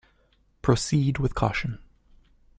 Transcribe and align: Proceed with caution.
Proceed 0.63 1.19
with 1.19 1.35
caution. 1.35 1.77